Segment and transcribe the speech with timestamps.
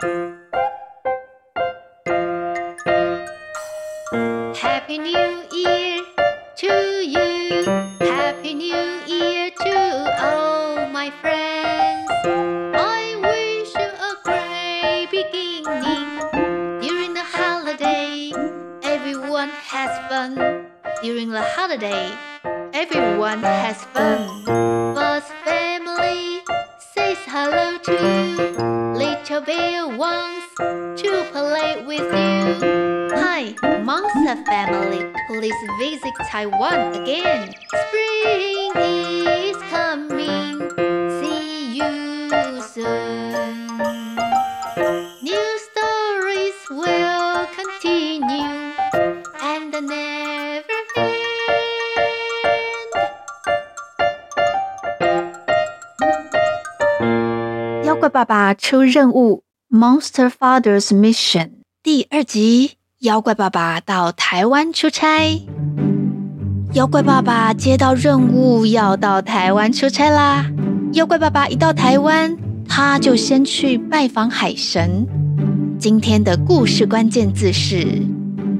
[0.00, 0.16] Happy
[4.96, 6.00] New Year
[6.56, 6.72] to
[7.04, 7.64] you.
[8.00, 8.74] Happy New
[9.06, 12.10] Year to all my friends.
[12.24, 16.08] I wish you a great beginning.
[16.80, 18.32] During the holiday,
[18.82, 20.66] everyone has fun.
[21.02, 22.10] During the holiday,
[22.72, 24.69] everyone has fun.
[57.83, 62.77] 妖怪爸爸出任务，Monster Father's Mission 第二集。
[63.00, 65.42] 妖怪爸爸到台湾出差。
[66.74, 70.44] 妖怪爸爸接到任务，要到台湾出差啦。
[70.92, 72.36] 妖怪爸爸一到台湾，
[72.68, 75.06] 他就先去拜访海神。
[75.78, 78.02] 今天的故事关键字是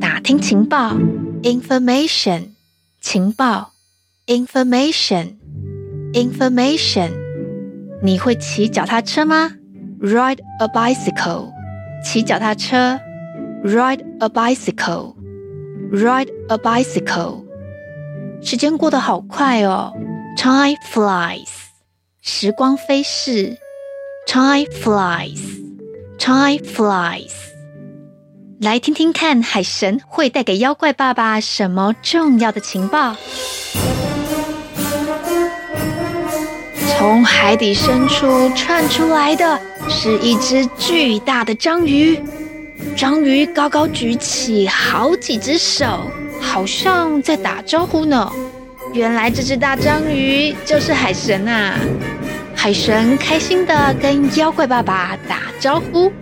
[0.00, 0.96] 打听情报
[1.42, 2.44] ，information，
[3.02, 3.72] 情报
[4.26, 7.10] ，information，information。
[8.02, 9.52] 你会骑脚踏车吗
[10.00, 11.50] ？Ride a bicycle，
[12.02, 12.98] 骑脚踏车。
[13.64, 15.14] Ride a bicycle。
[15.92, 17.44] Ride a bicycle。
[18.42, 19.92] 时间过得好快哦
[20.36, 21.46] ，Time flies。
[22.20, 23.56] 时光飞逝
[24.26, 25.38] ，Time flies。
[26.18, 27.30] Time flies。
[28.60, 33.14] 来听听看，海神会带给妖怪爸爸什么重要的情报？
[36.98, 42.20] 从海底深处窜出来的是一只巨大的章鱼，
[42.96, 46.10] 章鱼高高举起好几只手，
[46.40, 48.30] 好像在打招呼呢。
[48.92, 51.74] 原来这只大章鱼就是海神啊！
[52.54, 56.12] 海神开心地跟妖怪爸爸打招呼：“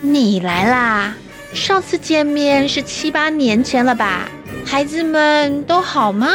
[0.00, 1.14] 你来啦！
[1.52, 4.28] 上次见面是七八年前了吧？
[4.64, 6.28] 孩子们都好吗？”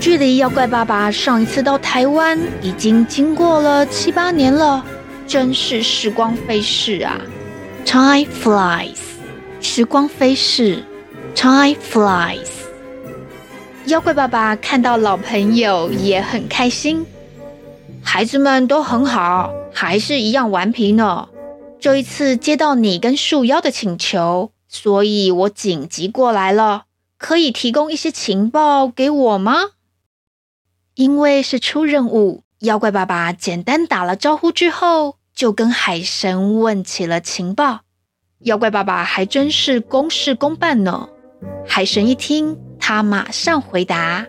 [0.00, 4.84] 距离妖怪爸爸上一次到台湾已经经过了七八年了，
[5.26, 7.20] 真是时光飞逝啊
[7.84, 8.98] ！Time flies，
[9.60, 10.84] 时光飞逝
[11.34, 12.48] ，Time flies。
[13.86, 17.06] 妖怪爸爸看到老朋友也很开心，
[18.02, 21.28] 孩子们都很好，还是一样顽皮呢。
[21.80, 26.84] 这一次接到你跟树妖的请求，所以我紧急过来了，
[27.16, 29.70] 可以提供一些情报给我吗？
[30.94, 37.82] 因为是出任务，妖怪爸爸简单打了招呼之后，就跟海神问起了情报。
[38.40, 41.08] 妖怪爸爸还真是公事公办呢。
[41.64, 44.26] 海神一听，他马上回答：“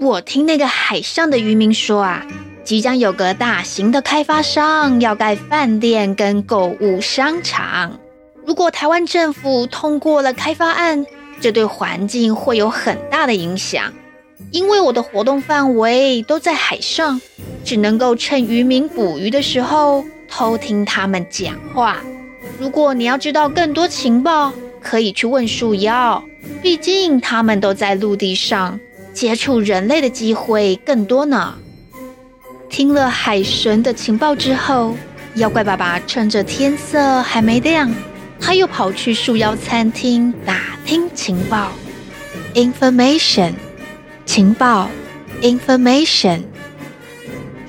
[0.00, 2.24] 我听那个海上的渔民说啊，
[2.62, 7.98] 即将有个大型的开发商要盖饭店跟购物商场。
[8.46, 11.04] 如果台湾政府通过了开发案，
[11.40, 13.92] 这对环境会有很大的影响。”
[14.50, 17.20] 因为我的活动范围都在海上，
[17.64, 20.04] 只能够趁渔民捕鱼的时候
[20.34, 21.98] 偷听他们讲话。
[22.58, 24.50] 如果你要知道更多情报，
[24.80, 26.24] 可以去问树妖，
[26.62, 28.80] 毕竟他们都在陆地上，
[29.12, 31.54] 接触人类的机会更多呢。
[32.70, 34.96] 听了海神的情报之后，
[35.34, 37.94] 妖怪爸爸趁着天色还没亮，
[38.40, 41.72] 他又跑去树妖餐厅打听情报
[42.54, 43.52] ，information。
[44.24, 44.88] 情报
[45.42, 46.40] ，information。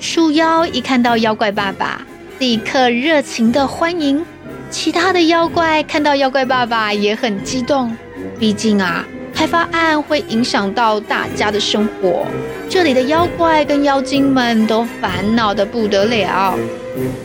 [0.00, 2.06] 树妖一看到妖怪爸爸，
[2.38, 4.24] 立刻热情的欢迎。
[4.70, 7.96] 其他的妖怪看到妖怪爸爸也很激动，
[8.40, 12.26] 毕竟啊，开发案会影响到大家的生活，
[12.68, 16.58] 这里的妖怪跟妖精们都烦恼的不得了。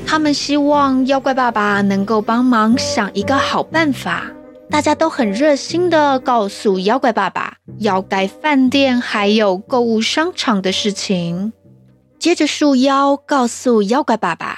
[0.05, 4.23] 他们希望妖怪爸爸能够帮忙想一个好办法。
[4.69, 11.53] 大家都很热心的告诉妖怪爸爸要盖饭店还有购物商场的事情。
[12.19, 14.57] 接着树妖告诉妖怪爸爸，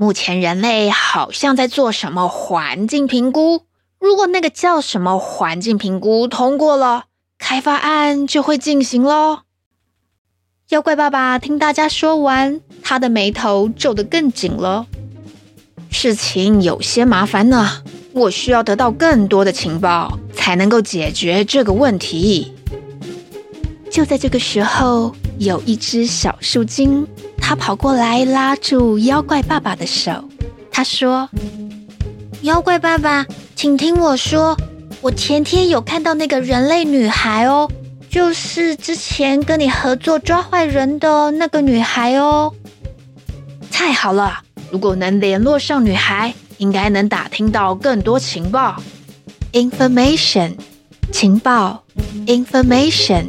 [0.00, 3.66] 目前人类好像在做什么环境评估，
[3.98, 7.04] 如果那个叫什么环境评估通过了，
[7.38, 9.40] 开发案就会进行喽。
[10.70, 14.86] 妖怪爸爸听大家说完，他的眉头皱得更紧了。
[15.90, 17.82] 事情有些麻烦呢，
[18.14, 22.54] 我需要得到更多的情报，才能够解决这个问题。
[23.90, 27.06] 就在这个时候，有一只小树精，
[27.50, 30.12] 他跑过来拉住妖怪爸爸的手。
[30.70, 31.28] 他说
[32.42, 33.26] ：“妖怪爸爸，
[33.56, 34.56] 请听我说，
[35.00, 37.68] 我前天有看到那个人类女孩哦。”
[38.08, 42.54] 就是之前跟你合作抓坏人的那个女孩哦，
[43.68, 44.32] 太好了！
[44.70, 48.80] 如果能联络上女孩，应该能打听到更多情报。
[49.52, 50.54] Information，
[51.10, 51.82] 情报
[52.26, 53.24] ，Information。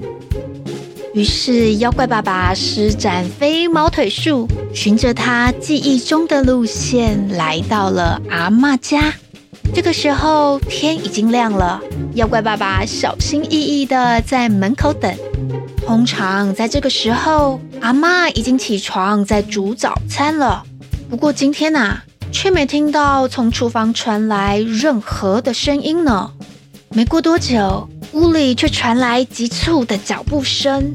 [1.13, 9.13] 于是妖怪爸爸施展飞毛腿术，循着他记忆中的路线来到了阿嬷家。
[9.73, 11.81] 这个时候天已经亮了，
[12.13, 15.13] 妖怪爸爸小心翼翼地在门口等。
[15.85, 20.63] 通常在这个时候，阿嬷已经起床在煮早餐了。
[21.09, 21.99] 不过今天呐，
[22.31, 26.31] 却没听到从厨房传来任何的声音呢。
[26.93, 30.93] 没过多久，屋里却传来急促的脚步声。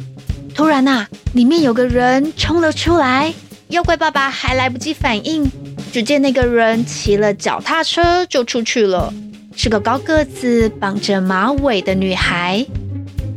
[0.54, 3.32] 突然呐，里面有个人冲了出来，
[3.68, 5.50] 妖怪爸爸还来不及反应。
[5.92, 9.12] 只见那个人骑了脚踏车就出去了，
[9.54, 12.66] 是个高个子、绑着马尾的女孩。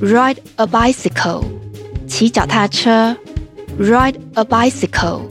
[0.01, 1.43] Ride a bicycle，
[2.07, 3.15] 骑脚踏车。
[3.79, 5.21] Ride a bicycle，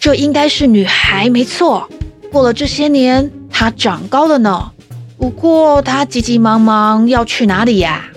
[0.00, 1.90] 这应该是女孩没错。
[2.32, 4.72] 过了这些年，她长高了呢。
[5.18, 8.08] 不过他急急忙忙要去哪里呀？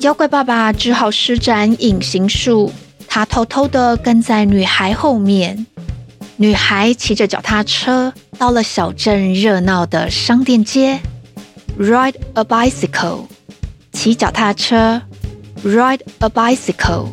[0.00, 2.72] 妖怪爸爸只好施展隐形术，
[3.06, 5.66] 他偷偷的跟在女孩后面。
[6.36, 10.98] 女孩骑着脚踏车到了小镇热闹的商店街
[11.78, 13.26] ，Ride a bicycle，
[13.92, 15.02] 骑脚踏车
[15.64, 17.06] ，Ride a bicycle。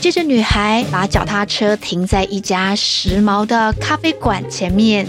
[0.00, 5.06] 接着，女孩把脚踏车停在一家时髦的咖啡馆前面，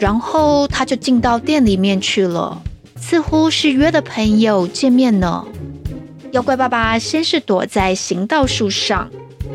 [0.00, 2.60] 然后他就进到店里面去了，
[2.96, 5.46] 似乎是约的朋友见面呢。
[6.32, 9.10] 妖怪爸爸先是躲在行道树上，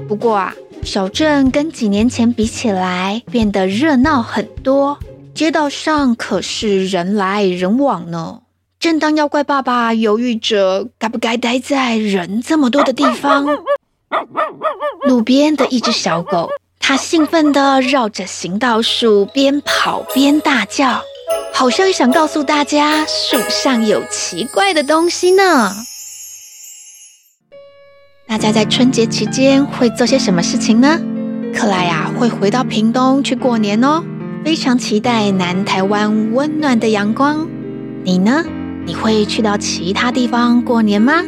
[0.08, 0.54] 不过啊。
[0.84, 5.00] 小镇跟几年前比起来，变得热闹很多。
[5.34, 8.42] 街道上可是人来人往呢。
[8.80, 13.48] 正当妖怪爸爸犹豫着该不该待在人这么多的地方，
[15.08, 21.02] 路边的一只小狗，它兴奋地绕着行道树边跑边大叫，
[21.54, 25.72] 好像想告诉大家树上有奇怪的东西呢。
[28.28, 31.00] 大家在春节期间会做些什么事情呢？
[31.54, 34.04] 克莱呀会回到屏东去过年哦，
[34.44, 37.48] 非常期待南台湾温暖的阳光。
[38.04, 38.44] 你呢？
[38.86, 41.24] 你会去到其他地方过年吗？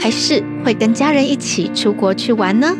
[0.00, 2.74] 还是会跟家人一起出国去玩呢？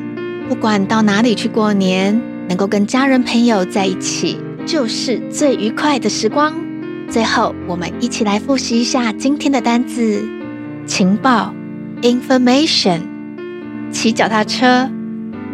[0.48, 6.54] 不管到哪里去过年，能够跟家人朋友在一起，就是最愉快的时光。
[7.08, 10.24] 最后，我们一起来复习一下今天的单字：
[10.86, 11.54] 情报
[12.02, 13.00] （information）。
[13.90, 14.90] 骑脚踏车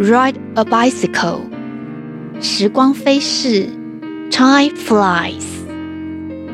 [0.00, 1.41] ，ride a bicycle。
[2.41, 3.69] 时光飞逝
[4.31, 5.44] ，time flies。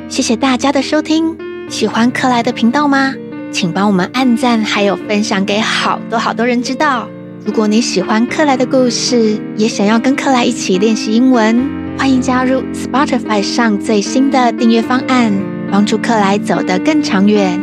[0.09, 1.37] 谢谢大家的收听，
[1.69, 3.15] 喜欢克莱的频道吗？
[3.53, 7.09] 请帮我们按赞，还有分享给好多好多人知道。
[7.45, 15.31] 如果你喜欢克莱的故事，也想要跟克莱一起练习英文，欢迎加入 Spotify 上最新的订阅方案，
[15.71, 17.61] 帮助克莱走得更长远。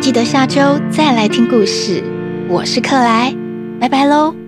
[0.00, 2.00] 记得下周再来听故事，
[2.48, 3.34] 我是克莱。
[3.80, 4.47] 拜拜喽。